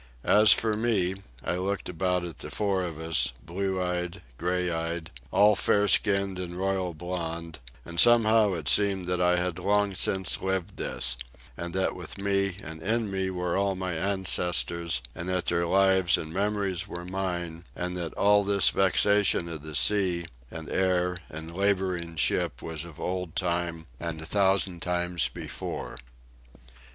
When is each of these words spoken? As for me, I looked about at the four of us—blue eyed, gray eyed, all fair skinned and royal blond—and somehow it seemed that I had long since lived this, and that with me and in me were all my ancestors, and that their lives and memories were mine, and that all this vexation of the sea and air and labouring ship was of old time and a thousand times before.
As 0.25 0.51
for 0.51 0.75
me, 0.75 1.13
I 1.43 1.57
looked 1.57 1.87
about 1.87 2.25
at 2.25 2.39
the 2.39 2.49
four 2.49 2.83
of 2.83 2.97
us—blue 2.99 3.79
eyed, 3.79 4.23
gray 4.39 4.71
eyed, 4.71 5.11
all 5.29 5.55
fair 5.55 5.87
skinned 5.87 6.39
and 6.39 6.55
royal 6.55 6.95
blond—and 6.95 7.99
somehow 7.99 8.55
it 8.55 8.67
seemed 8.67 9.05
that 9.05 9.21
I 9.21 9.37
had 9.37 9.59
long 9.59 9.93
since 9.93 10.41
lived 10.41 10.77
this, 10.77 11.17
and 11.55 11.71
that 11.75 11.95
with 11.95 12.17
me 12.17 12.57
and 12.63 12.81
in 12.81 13.11
me 13.11 13.29
were 13.29 13.55
all 13.55 13.75
my 13.75 13.93
ancestors, 13.93 15.03
and 15.13 15.29
that 15.29 15.45
their 15.45 15.67
lives 15.67 16.17
and 16.17 16.33
memories 16.33 16.87
were 16.87 17.05
mine, 17.05 17.65
and 17.75 17.95
that 17.95 18.15
all 18.15 18.43
this 18.43 18.69
vexation 18.71 19.47
of 19.47 19.61
the 19.61 19.75
sea 19.75 20.25
and 20.49 20.67
air 20.67 21.17
and 21.29 21.51
labouring 21.55 22.15
ship 22.15 22.63
was 22.63 22.85
of 22.85 22.99
old 22.99 23.35
time 23.35 23.85
and 23.99 24.19
a 24.19 24.25
thousand 24.25 24.81
times 24.81 25.27
before. 25.27 25.95